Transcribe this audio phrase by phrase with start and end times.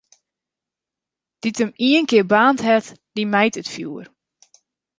[1.41, 4.05] Dy't him ienkear baarnd hat, dy mijt it fjoer.